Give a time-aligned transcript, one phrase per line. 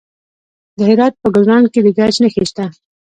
[0.77, 2.65] د هرات په ګلران کې د ګچ نښې شته.